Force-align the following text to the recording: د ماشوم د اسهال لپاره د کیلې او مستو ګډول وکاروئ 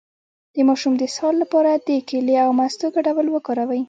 د 0.55 0.57
ماشوم 0.69 0.93
د 0.97 1.01
اسهال 1.09 1.35
لپاره 1.43 1.71
د 1.87 1.89
کیلې 2.09 2.35
او 2.45 2.51
مستو 2.59 2.87
ګډول 2.95 3.27
وکاروئ 3.31 3.79